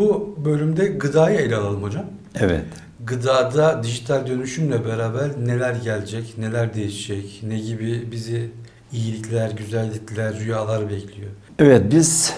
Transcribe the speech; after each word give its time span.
Bu 0.00 0.36
bölümde 0.44 0.86
gıdayı 0.86 1.38
ele 1.38 1.56
alalım 1.56 1.82
hocam. 1.82 2.04
Evet. 2.40 2.64
Gıdada 3.06 3.82
dijital 3.82 4.26
dönüşümle 4.26 4.84
beraber 4.84 5.30
neler 5.44 5.74
gelecek, 5.74 6.38
neler 6.38 6.74
değişecek, 6.74 7.40
ne 7.42 7.58
gibi 7.58 8.12
bizi 8.12 8.50
iyilikler, 8.92 9.50
güzellikler, 9.50 10.40
rüyalar 10.40 10.90
bekliyor. 10.90 11.30
Evet 11.58 11.82
biz 11.92 12.34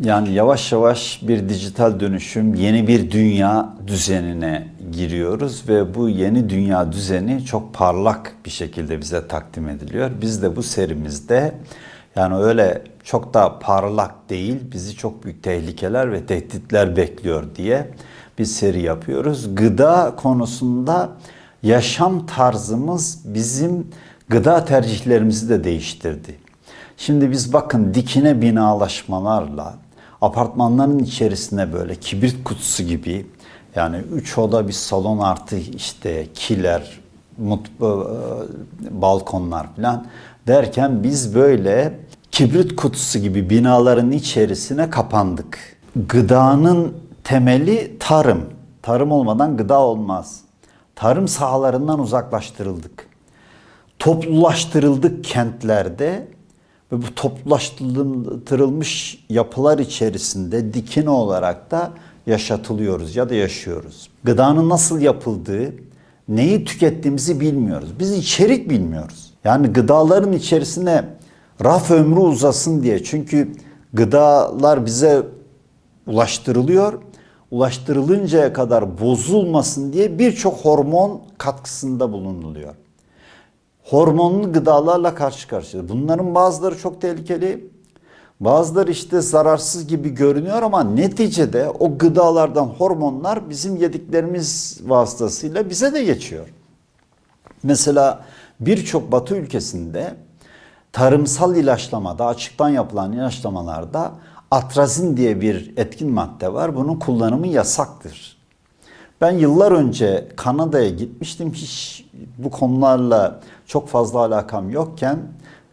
yani 0.00 0.32
yavaş 0.32 0.72
yavaş 0.72 1.20
bir 1.22 1.48
dijital 1.48 2.00
dönüşüm, 2.00 2.54
yeni 2.54 2.88
bir 2.88 3.10
dünya 3.10 3.76
düzenine 3.86 4.68
giriyoruz 4.92 5.68
ve 5.68 5.94
bu 5.94 6.08
yeni 6.08 6.50
dünya 6.50 6.92
düzeni 6.92 7.44
çok 7.44 7.74
parlak 7.74 8.32
bir 8.44 8.50
şekilde 8.50 9.00
bize 9.00 9.28
takdim 9.28 9.68
ediliyor. 9.68 10.10
Biz 10.20 10.42
de 10.42 10.56
bu 10.56 10.62
serimizde 10.62 11.52
yani 12.16 12.36
öyle 12.36 12.82
çok 13.04 13.34
da 13.34 13.58
parlak 13.58 14.30
değil, 14.30 14.56
bizi 14.72 14.96
çok 14.96 15.24
büyük 15.24 15.42
tehlikeler 15.42 16.12
ve 16.12 16.26
tehditler 16.26 16.96
bekliyor 16.96 17.44
diye 17.56 17.90
bir 18.38 18.44
seri 18.44 18.82
yapıyoruz. 18.82 19.54
Gıda 19.54 20.12
konusunda 20.16 21.08
yaşam 21.62 22.26
tarzımız 22.26 23.20
bizim 23.24 23.88
gıda 24.28 24.64
tercihlerimizi 24.64 25.48
de 25.48 25.64
değiştirdi. 25.64 26.36
Şimdi 26.96 27.30
biz 27.30 27.52
bakın 27.52 27.94
dikine 27.94 28.42
binalaşmalarla 28.42 29.74
apartmanların 30.20 30.98
içerisine 30.98 31.72
böyle 31.72 31.94
kibrit 31.94 32.44
kutusu 32.44 32.82
gibi 32.82 33.26
yani 33.74 33.96
üç 33.96 34.38
oda 34.38 34.68
bir 34.68 34.72
salon 34.72 35.18
artı 35.18 35.56
işte 35.56 36.26
kiler, 36.34 37.00
mut, 37.38 37.66
e, 37.66 37.70
balkonlar 38.90 39.66
falan 39.76 40.06
derken 40.46 41.02
biz 41.02 41.34
böyle 41.34 42.00
kibrit 42.30 42.76
kutusu 42.76 43.18
gibi 43.18 43.50
binaların 43.50 44.12
içerisine 44.12 44.90
kapandık. 44.90 45.58
Gıdanın 46.08 46.94
temeli 47.24 47.96
tarım. 48.00 48.44
Tarım 48.82 49.12
olmadan 49.12 49.56
gıda 49.56 49.80
olmaz. 49.80 50.40
Tarım 50.94 51.28
sahalarından 51.28 52.00
uzaklaştırıldık. 52.00 53.06
Toplulaştırıldık 53.98 55.24
kentlerde 55.24 56.28
ve 56.92 57.02
bu 57.02 57.14
toplulaştırılmış 57.14 59.24
yapılar 59.28 59.78
içerisinde 59.78 60.74
dikine 60.74 61.10
olarak 61.10 61.70
da 61.70 61.90
yaşatılıyoruz 62.26 63.16
ya 63.16 63.28
da 63.28 63.34
yaşıyoruz. 63.34 64.10
Gıdanın 64.24 64.68
nasıl 64.68 65.00
yapıldığı, 65.00 65.74
neyi 66.28 66.64
tükettiğimizi 66.64 67.40
bilmiyoruz. 67.40 67.88
Biz 67.98 68.12
içerik 68.12 68.70
bilmiyoruz. 68.70 69.29
Yani 69.44 69.66
gıdaların 69.66 70.32
içerisine 70.32 71.04
raf 71.64 71.90
ömrü 71.90 72.20
uzasın 72.20 72.82
diye. 72.82 73.04
Çünkü 73.04 73.52
gıdalar 73.92 74.86
bize 74.86 75.22
ulaştırılıyor. 76.06 76.92
Ulaştırılıncaya 77.50 78.52
kadar 78.52 79.00
bozulmasın 79.00 79.92
diye 79.92 80.18
birçok 80.18 80.54
hormon 80.54 81.20
katkısında 81.38 82.12
bulunuluyor 82.12 82.74
hormonlu 83.90 84.52
gıdalarla 84.52 85.14
karşı 85.14 85.48
karşıya. 85.48 85.88
Bunların 85.88 86.34
bazıları 86.34 86.78
çok 86.78 87.00
tehlikeli. 87.00 87.70
Bazıları 88.40 88.90
işte 88.90 89.20
zararsız 89.20 89.86
gibi 89.86 90.14
görünüyor 90.14 90.62
ama 90.62 90.84
neticede 90.84 91.70
o 91.70 91.98
gıdalardan 91.98 92.66
hormonlar 92.66 93.50
bizim 93.50 93.76
yediklerimiz 93.76 94.80
vasıtasıyla 94.84 95.70
bize 95.70 95.94
de 95.94 96.04
geçiyor. 96.04 96.48
Mesela 97.62 98.24
birçok 98.60 99.12
batı 99.12 99.36
ülkesinde 99.36 100.16
tarımsal 100.92 101.56
ilaçlamada, 101.56 102.26
açıktan 102.26 102.68
yapılan 102.68 103.12
ilaçlamalarda 103.12 104.12
atrazin 104.50 105.16
diye 105.16 105.40
bir 105.40 105.72
etkin 105.76 106.10
madde 106.10 106.52
var. 106.52 106.76
Bunun 106.76 106.98
kullanımı 106.98 107.46
yasaktır. 107.46 108.40
Ben 109.20 109.30
yıllar 109.30 109.72
önce 109.72 110.28
Kanada'ya 110.36 110.90
gitmiştim. 110.90 111.52
Hiç 111.52 112.06
bu 112.38 112.50
konularla 112.50 113.40
çok 113.66 113.88
fazla 113.88 114.18
alakam 114.18 114.70
yokken 114.70 115.18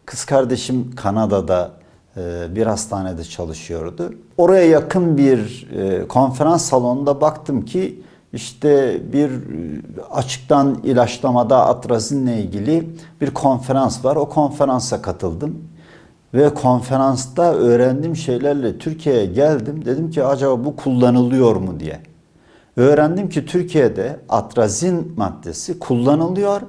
kız 0.05 0.25
kardeşim 0.25 0.95
Kanada'da 0.95 1.71
e, 2.17 2.55
bir 2.55 2.67
hastanede 2.67 3.23
çalışıyordu. 3.23 4.13
Oraya 4.37 4.67
yakın 4.67 5.17
bir 5.17 5.67
e, 5.71 6.07
konferans 6.07 6.65
salonunda 6.65 7.21
baktım 7.21 7.65
ki 7.65 8.01
işte 8.33 9.01
bir 9.13 9.29
e, 9.29 9.81
açıktan 10.11 10.79
ilaçlamada 10.83 11.67
atrazinle 11.67 12.41
ilgili 12.41 12.89
bir 13.21 13.31
konferans 13.31 14.05
var. 14.05 14.15
O 14.15 14.29
konferansa 14.29 15.01
katıldım. 15.01 15.63
Ve 16.33 16.53
konferansta 16.53 17.53
öğrendiğim 17.53 18.15
şeylerle 18.15 18.77
Türkiye'ye 18.77 19.25
geldim. 19.25 19.85
Dedim 19.85 20.11
ki 20.11 20.23
acaba 20.23 20.65
bu 20.65 20.75
kullanılıyor 20.75 21.55
mu 21.55 21.79
diye. 21.79 21.99
Öğrendim 22.77 23.29
ki 23.29 23.45
Türkiye'de 23.45 24.19
atrazin 24.29 25.13
maddesi 25.17 25.79
kullanılıyor. 25.79 26.61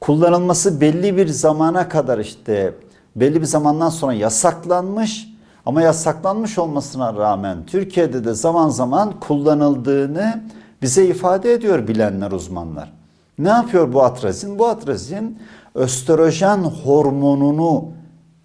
Kullanılması 0.00 0.80
belli 0.80 1.16
bir 1.16 1.28
zamana 1.28 1.88
kadar 1.88 2.18
işte 2.18 2.74
belli 3.16 3.40
bir 3.40 3.46
zamandan 3.46 3.88
sonra 3.88 4.12
yasaklanmış. 4.12 5.28
Ama 5.66 5.82
yasaklanmış 5.82 6.58
olmasına 6.58 7.14
rağmen 7.14 7.66
Türkiye'de 7.66 8.24
de 8.24 8.34
zaman 8.34 8.68
zaman 8.68 9.12
kullanıldığını 9.20 10.42
bize 10.82 11.06
ifade 11.06 11.52
ediyor 11.52 11.88
bilenler, 11.88 12.30
uzmanlar. 12.30 12.92
Ne 13.38 13.48
yapıyor 13.48 13.92
bu 13.92 14.02
atrazin? 14.02 14.58
Bu 14.58 14.66
atrazin 14.66 15.38
östrojen 15.74 16.58
hormonunu 16.58 17.88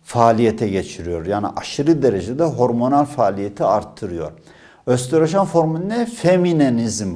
faaliyete 0.03 0.67
geçiriyor. 0.67 1.25
Yani 1.25 1.47
aşırı 1.55 2.03
derecede 2.03 2.43
hormonal 2.43 3.05
faaliyeti 3.05 3.63
arttırıyor. 3.63 4.31
Östrojen 4.85 5.45
hormonu 5.45 5.89
ne? 5.89 6.05
Feminenizm 6.05 7.15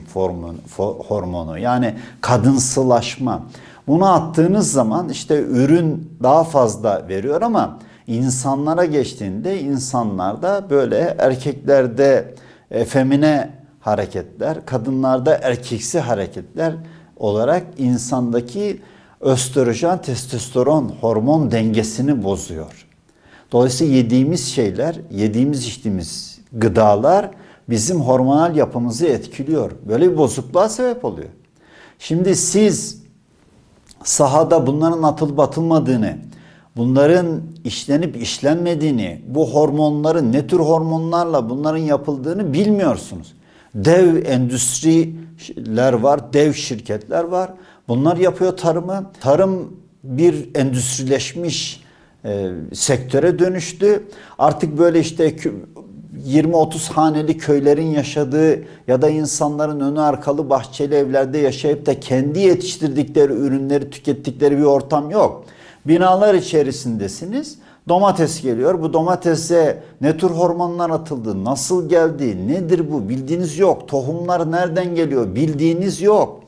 hormonu. 1.08 1.60
Yani 1.60 1.96
kadınsılaşma. 2.22 3.44
Bunu 3.88 4.14
attığınız 4.14 4.72
zaman 4.72 5.10
işte 5.10 5.42
ürün 5.42 6.18
daha 6.24 6.44
fazla 6.44 7.08
veriyor 7.08 7.42
ama 7.42 7.80
insanlara 8.08 8.86
geçtiğinde 8.86 9.62
insanlarda 9.62 10.70
böyle 10.70 11.16
erkeklerde 11.20 12.34
femine 12.88 13.50
hareketler, 13.80 14.66
kadınlarda 14.66 15.38
erkeksi 15.38 16.00
hareketler 16.00 16.74
olarak 17.18 17.64
insandaki 17.78 18.82
östrojen, 19.22 20.02
testosteron 20.02 20.92
hormon 21.02 21.52
dengesini 21.52 22.24
bozuyor. 22.24 22.88
Dolayısıyla 23.52 23.96
yediğimiz 23.96 24.48
şeyler, 24.48 24.96
yediğimiz 25.12 25.66
içtiğimiz 25.66 26.40
gıdalar 26.54 27.32
bizim 27.70 28.02
hormonal 28.02 28.56
yapımızı 28.56 29.08
etkiliyor. 29.08 29.72
Böyle 29.88 30.12
bir 30.12 30.18
bozukluğa 30.18 30.70
sebep 30.70 31.06
oluyor. 31.06 31.30
Şimdi 32.00 32.36
siz 32.36 33.04
sahada 34.04 34.68
bunların 34.68 35.04
atılıp 35.04 35.40
atılmadığını, 35.40 36.18
bunların 36.76 37.42
işlenip 37.64 38.22
işlenmediğini, 38.22 39.22
bu 39.28 39.54
hormonların 39.54 40.34
ne 40.34 40.48
tür 40.48 40.60
hormonlarla 40.60 41.50
bunların 41.50 41.80
yapıldığını 41.80 42.54
bilmiyorsunuz. 42.54 43.34
Dev 43.78 44.26
endüstriler 44.26 45.94
var, 45.94 46.34
dev 46.34 46.54
şirketler 46.54 47.24
var. 47.24 47.52
Bunlar 47.88 48.18
yapıyor 48.18 48.58
tarımı. 48.58 49.12
Tarım 49.22 49.78
bir 50.04 50.56
endüstrileşmiş 50.56 51.84
e, 52.26 52.50
sektöre 52.74 53.40
dönüştü. 53.40 54.04
Artık 54.40 54.78
böyle 54.78 55.00
işte 55.00 55.36
20-30 56.28 56.92
haneli 56.92 57.38
köylerin 57.38 57.88
yaşadığı 57.88 58.64
ya 58.88 59.02
da 59.02 59.10
insanların 59.10 59.80
önü 59.80 60.00
arkalı 60.00 60.50
bahçeli 60.50 60.96
evlerde 60.96 61.38
yaşayıp 61.38 61.86
da 61.86 62.00
kendi 62.00 62.40
yetiştirdikleri 62.40 63.34
ürünleri 63.34 63.90
tükettikleri 63.90 64.58
bir 64.58 64.64
ortam 64.64 65.12
yok. 65.12 65.46
Binalar 65.86 66.34
içerisindesiniz. 66.34 67.58
Domates 67.90 68.42
geliyor. 68.42 68.82
Bu 68.82 68.94
domatese 68.94 69.84
ne 70.02 70.18
tür 70.18 70.30
hormonlar 70.30 70.90
atıldı? 70.90 71.44
Nasıl 71.44 71.90
geldi? 71.90 72.48
Nedir 72.48 72.92
bu? 72.92 73.10
Bildiğiniz 73.10 73.58
yok. 73.58 73.88
Tohumlar 73.88 74.52
nereden 74.52 74.96
geliyor? 74.96 75.36
Bildiğiniz 75.36 76.02
yok. 76.02 76.44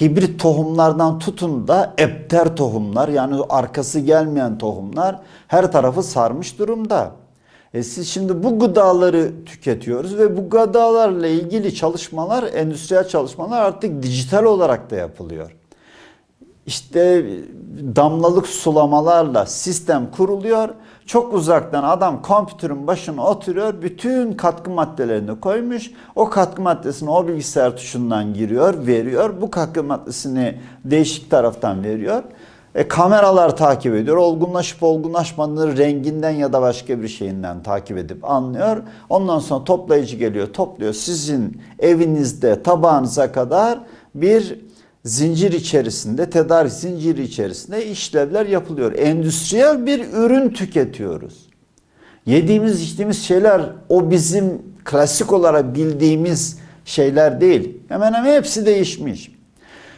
Hibrit 0.00 0.40
tohumlardan 0.40 1.18
tutun 1.18 1.68
da 1.68 1.94
epter 1.98 2.56
tohumlar 2.56 3.08
yani 3.08 3.36
arkası 3.48 4.00
gelmeyen 4.00 4.58
tohumlar 4.58 5.20
her 5.48 5.72
tarafı 5.72 6.02
sarmış 6.02 6.58
durumda. 6.58 7.12
E 7.74 7.82
siz 7.82 8.08
şimdi 8.08 8.42
bu 8.42 8.58
gıdaları 8.58 9.32
tüketiyoruz 9.46 10.18
ve 10.18 10.36
bu 10.36 10.50
gıdalarla 10.50 11.26
ilgili 11.26 11.74
çalışmalar, 11.74 12.42
endüstriyel 12.42 13.08
çalışmalar 13.08 13.62
artık 13.62 14.02
dijital 14.02 14.44
olarak 14.44 14.90
da 14.90 14.96
yapılıyor. 14.96 15.55
İşte 16.66 17.26
damlalık 17.96 18.46
sulamalarla 18.46 19.46
sistem 19.46 20.10
kuruluyor. 20.10 20.68
Çok 21.06 21.34
uzaktan 21.34 21.84
adam 21.84 22.22
kompütürün 22.22 22.86
başına 22.86 23.26
oturuyor. 23.26 23.82
Bütün 23.82 24.32
katkı 24.32 24.70
maddelerini 24.70 25.40
koymuş. 25.40 25.90
O 26.14 26.30
katkı 26.30 26.62
maddesini 26.62 27.10
o 27.10 27.28
bilgisayar 27.28 27.76
tuşundan 27.76 28.34
giriyor, 28.34 28.86
veriyor. 28.86 29.40
Bu 29.40 29.50
katkı 29.50 29.84
maddesini 29.84 30.60
değişik 30.84 31.30
taraftan 31.30 31.84
veriyor. 31.84 32.22
E, 32.74 32.88
kameralar 32.88 33.56
takip 33.56 33.94
ediyor. 33.94 34.16
Olgunlaşıp 34.16 34.82
olgunlaşmadığını 34.82 35.76
renginden 35.76 36.30
ya 36.30 36.52
da 36.52 36.62
başka 36.62 37.02
bir 37.02 37.08
şeyinden 37.08 37.62
takip 37.62 37.98
edip 37.98 38.30
anlıyor. 38.30 38.76
Ondan 39.08 39.38
sonra 39.38 39.64
toplayıcı 39.64 40.16
geliyor, 40.16 40.46
topluyor. 40.46 40.92
Sizin 40.92 41.60
evinizde 41.78 42.62
tabağınıza 42.62 43.32
kadar 43.32 43.78
bir 44.14 44.66
zincir 45.06 45.52
içerisinde, 45.52 46.30
tedarik 46.30 46.72
zinciri 46.72 47.22
içerisinde 47.22 47.86
işlevler 47.86 48.46
yapılıyor. 48.46 48.92
Endüstriyel 48.92 49.86
bir 49.86 50.12
ürün 50.12 50.50
tüketiyoruz. 50.50 51.46
Yediğimiz 52.26 52.82
içtiğimiz 52.82 53.22
şeyler 53.22 53.62
o 53.88 54.10
bizim 54.10 54.62
klasik 54.84 55.32
olarak 55.32 55.74
bildiğimiz 55.74 56.58
şeyler 56.84 57.40
değil. 57.40 57.78
Hemen 57.88 58.12
hemen 58.12 58.36
hepsi 58.36 58.66
değişmiş. 58.66 59.32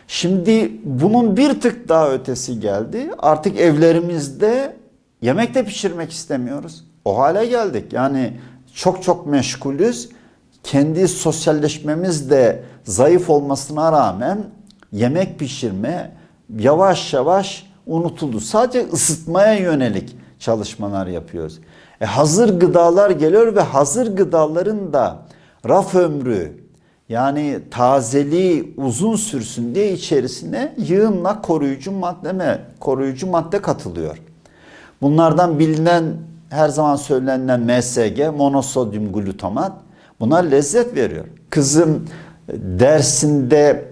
Şimdi 0.08 0.72
bunun 0.84 1.36
bir 1.36 1.60
tık 1.60 1.88
daha 1.88 2.12
ötesi 2.12 2.60
geldi. 2.60 3.10
Artık 3.18 3.60
evlerimizde 3.60 4.76
yemek 5.22 5.54
de 5.54 5.64
pişirmek 5.64 6.12
istemiyoruz. 6.12 6.84
O 7.04 7.18
hale 7.18 7.46
geldik. 7.46 7.92
Yani 7.92 8.32
çok 8.74 9.02
çok 9.02 9.26
meşgulüz. 9.26 10.08
Kendi 10.62 11.08
sosyalleşmemiz 11.08 12.30
de 12.30 12.62
zayıf 12.84 13.30
olmasına 13.30 13.92
rağmen 13.92 14.38
yemek 14.92 15.38
pişirme 15.38 16.10
yavaş 16.58 17.14
yavaş 17.14 17.66
unutuldu. 17.86 18.40
Sadece 18.40 18.86
ısıtmaya 18.92 19.54
yönelik 19.54 20.16
çalışmalar 20.38 21.06
yapıyoruz. 21.06 21.58
E 22.00 22.04
hazır 22.04 22.60
gıdalar 22.60 23.10
geliyor 23.10 23.56
ve 23.56 23.60
hazır 23.60 24.16
gıdaların 24.16 24.92
da 24.92 25.22
raf 25.68 25.94
ömrü 25.94 26.52
yani 27.08 27.58
tazeliği 27.70 28.74
uzun 28.76 29.16
sürsün 29.16 29.74
diye 29.74 29.92
içerisine 29.92 30.74
yığınla 30.78 31.42
koruyucu 31.42 31.92
madde 31.92 32.32
mi, 32.32 32.58
koruyucu 32.80 33.26
madde 33.26 33.62
katılıyor. 33.62 34.18
Bunlardan 35.02 35.58
bilinen 35.58 36.04
her 36.50 36.68
zaman 36.68 36.96
söylenen 36.96 37.60
MSG, 37.60 38.36
monosodyum 38.36 39.12
glutamat 39.12 39.72
bunlar 40.20 40.44
lezzet 40.44 40.96
veriyor. 40.96 41.24
Kızım 41.50 42.06
dersinde 42.52 43.87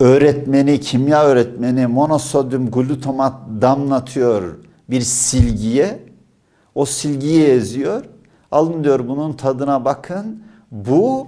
öğretmeni, 0.00 0.80
kimya 0.80 1.24
öğretmeni 1.24 1.86
monosodyum 1.86 2.70
glutamat 2.70 3.34
damlatıyor 3.60 4.42
bir 4.90 5.00
silgiye. 5.00 5.98
O 6.74 6.84
silgiyi 6.86 7.44
eziyor. 7.44 8.04
Alın 8.50 8.84
diyor 8.84 9.08
bunun 9.08 9.32
tadına 9.32 9.84
bakın. 9.84 10.42
Bu 10.70 11.26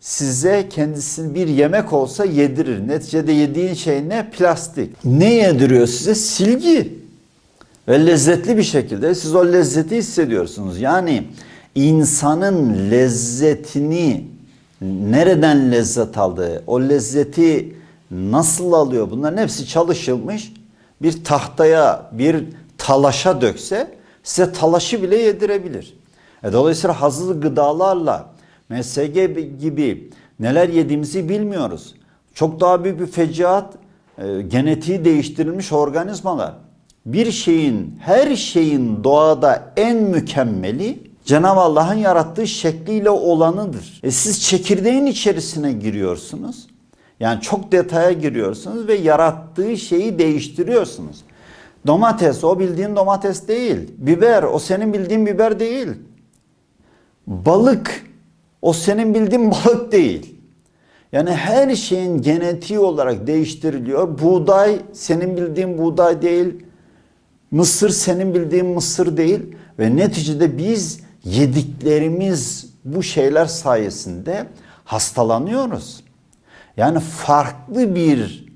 size 0.00 0.68
kendisini 0.68 1.34
bir 1.34 1.48
yemek 1.48 1.92
olsa 1.92 2.24
yedirir. 2.24 2.88
Neticede 2.88 3.32
yediğin 3.32 3.74
şey 3.74 4.08
ne? 4.08 4.30
Plastik. 4.30 5.04
Ne 5.04 5.34
yediriyor 5.34 5.86
size? 5.86 6.14
Silgi. 6.14 6.98
Ve 7.88 8.06
lezzetli 8.06 8.56
bir 8.56 8.62
şekilde 8.62 9.14
siz 9.14 9.34
o 9.34 9.52
lezzeti 9.52 9.96
hissediyorsunuz. 9.96 10.80
Yani 10.80 11.24
insanın 11.74 12.90
lezzetini 12.90 14.24
nereden 14.80 15.72
lezzet 15.72 16.18
aldığı, 16.18 16.62
o 16.66 16.80
lezzeti 16.80 17.76
nasıl 18.10 18.72
alıyor 18.72 19.10
bunların 19.10 19.42
hepsi 19.42 19.66
çalışılmış. 19.66 20.52
Bir 21.02 21.24
tahtaya, 21.24 22.10
bir 22.12 22.44
talaşa 22.78 23.40
dökse 23.40 23.94
size 24.22 24.52
talaşı 24.52 25.02
bile 25.02 25.16
yedirebilir. 25.16 25.96
E 26.44 26.52
dolayısıyla 26.52 27.00
hazır 27.00 27.40
gıdalarla 27.40 28.26
MSG 28.68 29.14
gibi 29.60 30.10
neler 30.40 30.68
yediğimizi 30.68 31.28
bilmiyoruz. 31.28 31.94
Çok 32.34 32.60
daha 32.60 32.84
büyük 32.84 33.00
bir 33.00 33.06
fecaat 33.06 33.74
e, 34.18 34.42
genetiği 34.42 35.04
değiştirilmiş 35.04 35.72
organizmalar. 35.72 36.54
Bir 37.06 37.32
şeyin, 37.32 37.98
her 38.00 38.36
şeyin 38.36 39.04
doğada 39.04 39.72
en 39.76 39.96
mükemmeli 39.96 40.98
Cenab-ı 41.26 41.60
Allah'ın 41.60 41.94
yarattığı 41.94 42.46
şekliyle 42.46 43.10
olanıdır. 43.10 44.00
E 44.02 44.10
siz 44.10 44.42
çekirdeğin 44.42 45.06
içerisine 45.06 45.72
giriyorsunuz. 45.72 46.66
Yani 47.20 47.40
çok 47.40 47.72
detaya 47.72 48.12
giriyorsunuz 48.12 48.88
ve 48.88 48.94
yarattığı 48.94 49.76
şeyi 49.76 50.18
değiştiriyorsunuz. 50.18 51.16
Domates 51.86 52.44
o 52.44 52.58
bildiğin 52.58 52.96
domates 52.96 53.48
değil. 53.48 53.78
Biber 53.98 54.42
o 54.42 54.58
senin 54.58 54.92
bildiğin 54.92 55.26
biber 55.26 55.60
değil. 55.60 55.88
Balık 57.26 58.04
o 58.62 58.72
senin 58.72 59.14
bildiğin 59.14 59.50
balık 59.50 59.92
değil. 59.92 60.34
Yani 61.12 61.30
her 61.30 61.74
şeyin 61.74 62.22
genetiği 62.22 62.78
olarak 62.78 63.26
değiştiriliyor. 63.26 64.18
Buğday 64.18 64.78
senin 64.92 65.36
bildiğin 65.36 65.78
buğday 65.78 66.22
değil. 66.22 66.54
Mısır 67.50 67.90
senin 67.90 68.34
bildiğin 68.34 68.66
mısır 68.66 69.16
değil. 69.16 69.56
Ve 69.78 69.96
neticede 69.96 70.58
biz 70.58 71.05
yediklerimiz 71.26 72.70
bu 72.84 73.02
şeyler 73.02 73.46
sayesinde 73.46 74.46
hastalanıyoruz. 74.84 76.04
Yani 76.76 77.00
farklı 77.00 77.94
bir 77.94 78.46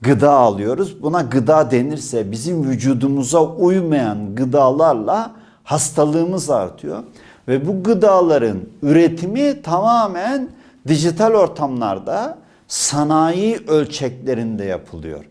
gıda 0.00 0.30
alıyoruz. 0.32 1.02
Buna 1.02 1.22
gıda 1.22 1.70
denirse 1.70 2.30
bizim 2.30 2.70
vücudumuza 2.70 3.44
uymayan 3.44 4.34
gıdalarla 4.34 5.34
hastalığımız 5.64 6.50
artıyor. 6.50 7.04
Ve 7.48 7.66
bu 7.66 7.82
gıdaların 7.82 8.58
üretimi 8.82 9.62
tamamen 9.62 10.48
dijital 10.88 11.32
ortamlarda 11.32 12.38
sanayi 12.68 13.58
ölçeklerinde 13.68 14.64
yapılıyor. 14.64 15.24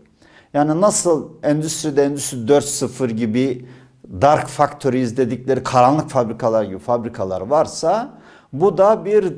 Yani 0.54 0.80
nasıl 0.80 1.28
endüstride 1.42 2.04
endüstri 2.04 2.38
4.0 2.38 3.10
gibi 3.10 3.66
dark 4.20 4.48
factories 4.48 5.16
dedikleri 5.16 5.62
karanlık 5.62 6.10
fabrikalar 6.10 6.64
gibi 6.64 6.78
fabrikalar 6.78 7.40
varsa 7.40 8.10
bu 8.52 8.78
da 8.78 9.04
bir 9.04 9.32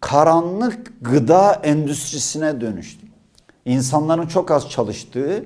karanlık 0.00 0.92
gıda 1.00 1.60
endüstrisine 1.62 2.60
dönüştü. 2.60 3.06
İnsanların 3.64 4.26
çok 4.26 4.50
az 4.50 4.70
çalıştığı, 4.70 5.44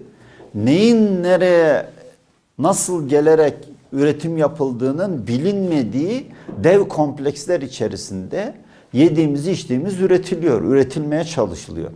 neyin 0.54 1.22
nereye 1.22 1.86
nasıl 2.58 3.08
gelerek 3.08 3.54
üretim 3.92 4.38
yapıldığının 4.38 5.26
bilinmediği 5.26 6.32
dev 6.64 6.88
kompleksler 6.88 7.60
içerisinde 7.60 8.54
yediğimiz 8.92 9.48
içtiğimiz 9.48 10.00
üretiliyor, 10.00 10.62
üretilmeye 10.62 11.24
çalışılıyor. 11.24 11.90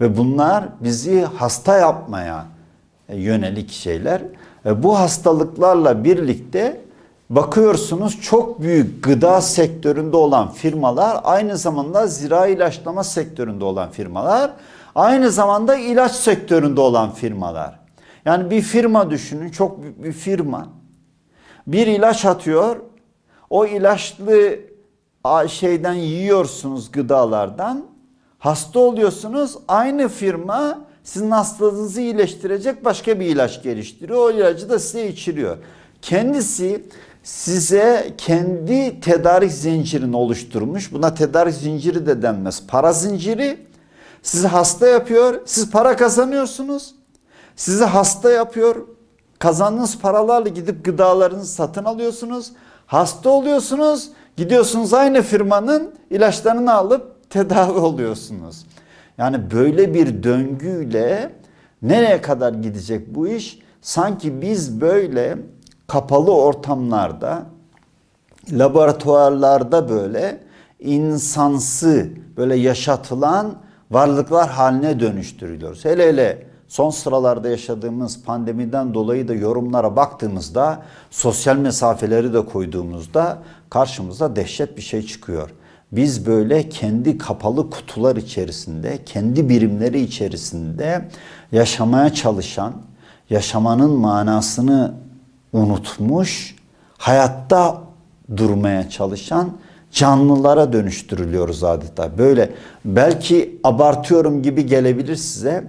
Ve 0.00 0.16
bunlar 0.16 0.64
bizi 0.80 1.22
hasta 1.22 1.78
yapmaya 1.78 2.46
yönelik 3.08 3.70
şeyler. 3.70 4.22
E, 4.66 4.82
Bu 4.82 4.98
hastalıklarla 4.98 6.04
birlikte 6.04 6.80
bakıyorsunuz 7.30 8.20
çok 8.20 8.60
büyük 8.60 9.04
gıda 9.04 9.40
sektöründe 9.40 10.16
olan 10.16 10.52
firmalar 10.52 11.20
aynı 11.24 11.56
zamanda 11.56 12.06
zirai 12.06 12.52
ilaçlama 12.52 13.04
sektöründe 13.04 13.64
olan 13.64 13.90
firmalar 13.90 14.50
aynı 14.94 15.30
zamanda 15.30 15.76
ilaç 15.76 16.12
sektöründe 16.12 16.80
olan 16.80 17.10
firmalar. 17.10 17.78
Yani 18.24 18.50
bir 18.50 18.62
firma 18.62 19.10
düşünün 19.10 19.50
çok 19.50 19.82
büyük 19.82 20.04
bir 20.04 20.12
firma 20.12 20.66
bir 21.66 21.86
ilaç 21.86 22.24
atıyor 22.24 22.76
o 23.50 23.66
ilaçlı 23.66 24.58
şeyden 25.48 25.94
yiyorsunuz 25.94 26.92
gıdalardan 26.92 27.84
hasta 28.38 28.80
oluyorsunuz 28.80 29.58
aynı 29.68 30.08
firma 30.08 30.78
sizin 31.08 31.30
hastalığınızı 31.30 32.00
iyileştirecek 32.00 32.84
başka 32.84 33.20
bir 33.20 33.26
ilaç 33.26 33.62
geliştiriyor. 33.62 34.18
O 34.18 34.30
ilacı 34.30 34.70
da 34.70 34.78
size 34.78 35.08
içiriyor. 35.08 35.56
Kendisi 36.02 36.84
size 37.22 38.14
kendi 38.18 39.00
tedarik 39.00 39.52
zincirini 39.52 40.16
oluşturmuş. 40.16 40.92
Buna 40.92 41.14
tedarik 41.14 41.54
zinciri 41.54 42.06
de 42.06 42.22
denmez. 42.22 42.66
Para 42.66 42.92
zinciri 42.92 43.66
sizi 44.22 44.46
hasta 44.46 44.86
yapıyor. 44.86 45.40
Siz 45.44 45.70
para 45.70 45.96
kazanıyorsunuz. 45.96 46.94
Sizi 47.56 47.84
hasta 47.84 48.30
yapıyor. 48.30 48.76
Kazandığınız 49.38 49.98
paralarla 49.98 50.48
gidip 50.48 50.84
gıdalarınızı 50.84 51.52
satın 51.52 51.84
alıyorsunuz. 51.84 52.52
Hasta 52.86 53.30
oluyorsunuz. 53.30 54.08
Gidiyorsunuz 54.36 54.94
aynı 54.94 55.22
firmanın 55.22 55.94
ilaçlarını 56.10 56.74
alıp 56.74 57.30
tedavi 57.30 57.78
oluyorsunuz. 57.78 58.64
Yani 59.18 59.50
böyle 59.50 59.94
bir 59.94 60.22
döngüyle 60.22 61.32
nereye 61.82 62.22
kadar 62.22 62.52
gidecek 62.52 63.14
bu 63.14 63.28
iş? 63.28 63.58
Sanki 63.80 64.42
biz 64.42 64.80
böyle 64.80 65.38
kapalı 65.86 66.34
ortamlarda, 66.34 67.46
laboratuvarlarda 68.50 69.88
böyle 69.88 70.40
insansı, 70.80 72.08
böyle 72.36 72.56
yaşatılan 72.56 73.54
varlıklar 73.90 74.48
haline 74.48 75.00
dönüştürülüyoruz. 75.00 75.84
Hele 75.84 76.08
hele 76.08 76.46
son 76.68 76.90
sıralarda 76.90 77.48
yaşadığımız 77.48 78.24
pandemiden 78.24 78.94
dolayı 78.94 79.28
da 79.28 79.34
yorumlara 79.34 79.96
baktığımızda, 79.96 80.82
sosyal 81.10 81.56
mesafeleri 81.56 82.34
de 82.34 82.44
koyduğumuzda 82.44 83.38
karşımıza 83.70 84.36
dehşet 84.36 84.76
bir 84.76 84.82
şey 84.82 85.06
çıkıyor. 85.06 85.50
Biz 85.92 86.26
böyle 86.26 86.68
kendi 86.68 87.18
kapalı 87.18 87.70
kutular 87.70 88.16
içerisinde, 88.16 88.98
kendi 89.06 89.48
birimleri 89.48 90.00
içerisinde 90.00 91.08
yaşamaya 91.52 92.14
çalışan, 92.14 92.72
yaşamanın 93.30 93.90
manasını 93.90 94.94
unutmuş, 95.52 96.56
hayatta 96.98 97.82
durmaya 98.36 98.90
çalışan 98.90 99.50
canlılara 99.92 100.72
dönüştürülüyoruz 100.72 101.64
adeta. 101.64 102.18
Böyle 102.18 102.54
belki 102.84 103.60
abartıyorum 103.64 104.42
gibi 104.42 104.66
gelebilir 104.66 105.16
size 105.16 105.64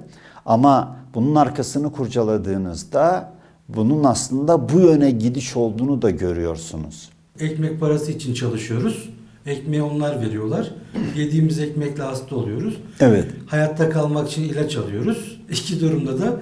ama 0.46 0.96
bunun 1.16 1.36
arkasını 1.36 1.92
kurcaladığınızda 1.92 3.32
bunun 3.70 4.04
aslında 4.04 4.70
bu 4.70 4.80
yöne 4.80 5.12
gidiş 5.12 5.56
olduğunu 5.56 6.02
da 6.02 6.10
görüyorsunuz. 6.10 7.10
Ekmek 7.40 7.80
parası 7.80 8.12
için 8.12 8.34
çalışıyoruz. 8.34 9.10
Ekmeği 9.46 9.82
onlar 9.82 10.22
veriyorlar. 10.22 10.72
Yediğimiz 11.16 11.60
ekmekle 11.60 12.04
hasta 12.04 12.36
oluyoruz. 12.36 12.78
Evet. 13.00 13.26
Hayatta 13.48 13.90
kalmak 13.90 14.30
için 14.30 14.44
ilaç 14.44 14.76
alıyoruz. 14.78 15.42
İki 15.52 15.82
durumda 15.82 16.20
da 16.20 16.42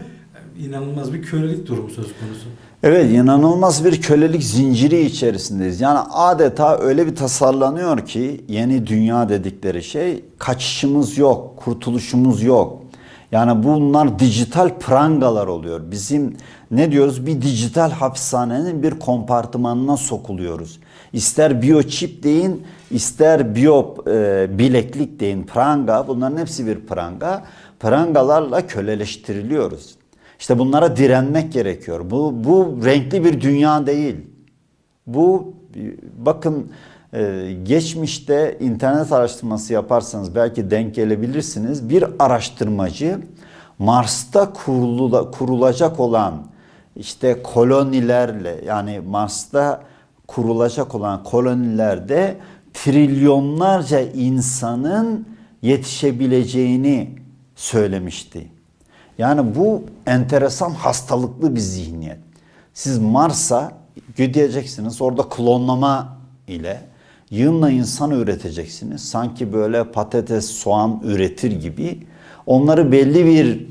inanılmaz 0.59 1.13
bir 1.13 1.21
kölelik 1.21 1.67
durumu 1.67 1.89
söz 1.89 2.05
konusu. 2.05 2.47
Evet 2.83 3.11
inanılmaz 3.11 3.85
bir 3.85 4.01
kölelik 4.01 4.43
zinciri 4.43 5.01
içerisindeyiz. 5.01 5.81
Yani 5.81 5.99
adeta 5.99 6.77
öyle 6.77 7.07
bir 7.07 7.15
tasarlanıyor 7.15 8.05
ki 8.05 8.41
yeni 8.47 8.87
dünya 8.87 9.29
dedikleri 9.29 9.83
şey 9.83 10.25
kaçışımız 10.37 11.17
yok, 11.17 11.57
kurtuluşumuz 11.57 12.43
yok. 12.43 12.81
Yani 13.31 13.63
bunlar 13.63 14.19
dijital 14.19 14.79
prangalar 14.79 15.47
oluyor. 15.47 15.81
Bizim 15.91 16.37
ne 16.71 16.91
diyoruz 16.91 17.25
bir 17.25 17.41
dijital 17.41 17.91
hapishanenin 17.91 18.83
bir 18.83 18.99
kompartımanına 18.99 19.97
sokuluyoruz. 19.97 20.79
İster 21.13 21.61
biyoçip 21.61 22.23
deyin, 22.23 22.63
ister 22.91 23.55
biyo 23.55 23.95
e, 24.07 24.47
bileklik 24.59 25.19
deyin, 25.19 25.43
pranga 25.43 26.07
bunların 26.07 26.37
hepsi 26.37 26.67
bir 26.67 26.79
pranga. 26.79 27.43
Prangalarla 27.79 28.67
köleleştiriliyoruz. 28.67 29.95
İşte 30.39 30.59
bunlara 30.59 30.97
direnmek 30.97 31.53
gerekiyor. 31.53 32.01
Bu, 32.09 32.33
bu 32.43 32.79
renkli 32.85 33.25
bir 33.25 33.41
dünya 33.41 33.87
değil. 33.87 34.15
Bu 35.07 35.53
bakın 36.17 36.71
e, 37.13 37.53
geçmişte 37.63 38.57
internet 38.59 39.11
araştırması 39.11 39.73
yaparsanız 39.73 40.35
belki 40.35 40.71
denk 40.71 40.95
gelebilirsiniz. 40.95 41.89
Bir 41.89 42.05
araştırmacı 42.19 43.19
Mars'ta 43.79 44.53
kurulu, 44.53 45.31
kurulacak 45.31 45.99
olan 45.99 46.43
işte 46.95 47.43
kolonilerle 47.43 48.61
yani 48.65 48.99
Mars'ta 48.99 49.83
kurulacak 50.27 50.95
olan 50.95 51.23
kolonilerde 51.23 52.37
trilyonlarca 52.73 53.99
insanın 53.99 55.27
yetişebileceğini 55.61 57.15
söylemişti. 57.55 58.47
Yani 59.17 59.55
bu 59.55 59.83
enteresan 60.05 60.71
hastalıklı 60.71 61.55
bir 61.55 61.59
zihniyet. 61.59 62.19
Siz 62.73 62.99
Mars'a 62.99 63.71
gideceksiniz 64.17 65.01
orada 65.01 65.23
klonlama 65.29 66.17
ile 66.47 66.81
yığınla 67.31 67.69
insan 67.69 68.11
üreteceksiniz. 68.11 69.09
Sanki 69.09 69.53
böyle 69.53 69.83
patates, 69.83 70.45
soğan 70.45 71.01
üretir 71.03 71.51
gibi. 71.51 71.99
Onları 72.45 72.91
belli 72.91 73.25
bir 73.25 73.67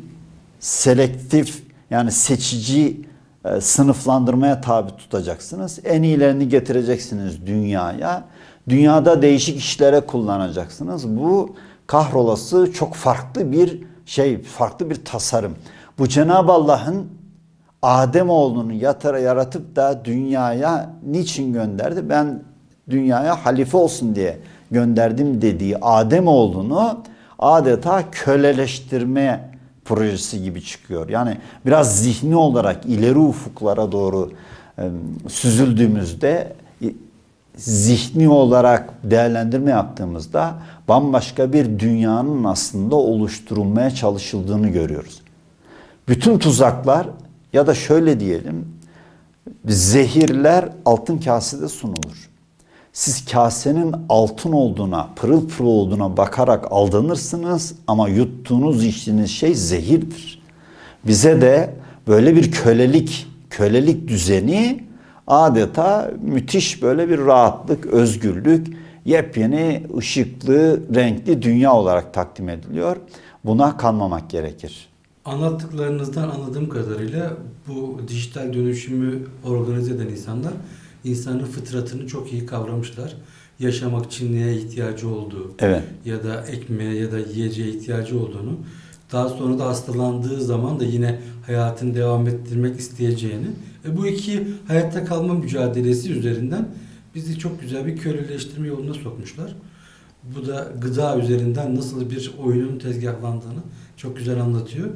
selektif 0.60 1.62
yani 1.90 2.12
seçici 2.12 3.00
e, 3.44 3.60
sınıflandırmaya 3.60 4.60
tabi 4.60 4.96
tutacaksınız. 4.96 5.78
En 5.84 6.02
iyilerini 6.02 6.48
getireceksiniz 6.48 7.46
dünyaya. 7.46 8.24
Dünyada 8.68 9.22
değişik 9.22 9.58
işlere 9.58 10.00
kullanacaksınız. 10.00 11.16
Bu 11.16 11.56
kahrolası 11.86 12.72
çok 12.72 12.94
farklı 12.94 13.52
bir 13.52 13.82
şey, 14.06 14.42
farklı 14.42 14.90
bir 14.90 15.04
tasarım. 15.04 15.54
Bu 15.98 16.08
Cenab-ı 16.08 16.52
Allah'ın 16.52 17.06
Adem 17.82 18.30
oğlunu 18.30 18.72
yatara 18.72 19.18
yaratıp 19.18 19.76
da 19.76 20.04
dünyaya 20.04 20.90
niçin 21.06 21.52
gönderdi? 21.52 22.08
Ben 22.08 22.42
dünyaya 22.90 23.46
halife 23.46 23.76
olsun 23.76 24.14
diye 24.14 24.38
gönderdim 24.70 25.42
dediği 25.42 25.76
Adem 25.76 26.26
oğlunu 26.26 26.98
adeta 27.38 28.10
köleleştirme 28.10 29.50
projesi 29.84 30.42
gibi 30.42 30.64
çıkıyor. 30.64 31.08
Yani 31.08 31.38
biraz 31.66 32.02
zihni 32.02 32.36
olarak 32.36 32.86
ileri 32.86 33.18
ufuklara 33.18 33.92
doğru 33.92 34.32
süzüldüğümüzde 35.28 36.52
zihni 37.56 38.28
olarak 38.28 38.94
değerlendirme 39.04 39.70
yaptığımızda 39.70 40.54
bambaşka 40.88 41.52
bir 41.52 41.78
dünyanın 41.78 42.44
aslında 42.44 42.96
oluşturulmaya 42.96 43.90
çalışıldığını 43.90 44.68
görüyoruz. 44.68 45.22
Bütün 46.08 46.38
tuzaklar 46.38 47.06
ya 47.52 47.66
da 47.66 47.74
şöyle 47.74 48.20
diyelim 48.20 48.68
zehirler 49.64 50.68
altın 50.84 51.18
kasede 51.18 51.68
sunulur. 51.68 52.30
Siz 52.96 53.24
kasenin 53.24 53.94
altın 54.08 54.52
olduğuna, 54.52 55.08
pırıl 55.16 55.48
pırıl 55.48 55.66
olduğuna 55.66 56.16
bakarak 56.16 56.66
aldanırsınız 56.70 57.74
ama 57.86 58.08
yuttuğunuz 58.08 58.84
içtiğiniz 58.84 59.30
şey 59.30 59.54
zehirdir. 59.54 60.42
Bize 61.06 61.40
de 61.40 61.74
böyle 62.08 62.36
bir 62.36 62.52
kölelik, 62.52 63.26
kölelik 63.50 64.08
düzeni 64.08 64.84
adeta 65.26 66.10
müthiş 66.22 66.82
böyle 66.82 67.08
bir 67.08 67.18
rahatlık, 67.18 67.86
özgürlük, 67.86 68.76
yepyeni 69.04 69.86
ışıklı, 69.96 70.80
renkli 70.94 71.42
dünya 71.42 71.74
olarak 71.74 72.14
takdim 72.14 72.48
ediliyor. 72.48 72.96
Buna 73.44 73.76
kanmamak 73.76 74.30
gerekir. 74.30 74.88
Anlattıklarınızdan 75.24 76.28
anladığım 76.28 76.68
kadarıyla 76.68 77.32
bu 77.68 78.00
dijital 78.08 78.52
dönüşümü 78.52 79.26
organize 79.44 79.94
eden 79.94 80.08
insanlar 80.08 80.52
insanın 81.06 81.44
fıtratını 81.44 82.06
çok 82.06 82.32
iyi 82.32 82.46
kavramışlar. 82.46 83.16
Yaşamak 83.58 84.06
için 84.06 84.36
neye 84.36 84.54
ihtiyacı 84.56 85.08
olduğu 85.08 85.54
Evet. 85.58 85.82
ya 86.04 86.24
da 86.24 86.42
ekmeğe 86.42 86.94
ya 86.94 87.12
da 87.12 87.18
yiyeceğe 87.18 87.68
ihtiyacı 87.68 88.20
olduğunu 88.20 88.58
daha 89.12 89.28
sonra 89.28 89.58
da 89.58 89.66
hastalandığı 89.66 90.40
zaman 90.40 90.80
da 90.80 90.84
yine 90.84 91.20
hayatını 91.46 91.94
devam 91.94 92.26
ettirmek 92.26 92.80
isteyeceğini 92.80 93.46
e 93.88 93.96
bu 93.96 94.06
iki 94.06 94.48
hayatta 94.68 95.04
kalma 95.04 95.34
mücadelesi 95.34 96.12
üzerinden 96.12 96.68
bizi 97.14 97.38
çok 97.38 97.60
güzel 97.60 97.86
bir 97.86 97.96
köleleştirme 97.96 98.68
yoluna 98.68 98.94
sokmuşlar. 98.94 99.56
Bu 100.36 100.46
da 100.46 100.72
gıda 100.82 101.18
üzerinden 101.18 101.76
nasıl 101.76 102.10
bir 102.10 102.34
oyunun 102.44 102.78
tezgahlandığını 102.78 103.60
çok 103.96 104.16
güzel 104.16 104.40
anlatıyor. 104.40 104.88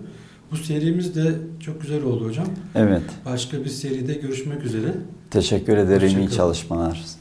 Bu 0.51 0.57
serimiz 0.57 1.15
de 1.15 1.35
çok 1.61 1.83
güzel 1.83 2.03
oldu 2.03 2.25
hocam. 2.25 2.47
Evet. 2.75 3.03
Başka 3.27 3.65
bir 3.65 3.69
seride 3.69 4.15
görüşmek 4.15 4.65
üzere. 4.65 4.95
Teşekkür 5.31 5.77
ederim. 5.77 6.09
İyi 6.09 6.15
Hoşça 6.17 6.27
kalın. 6.27 6.37
çalışmalar. 6.37 7.20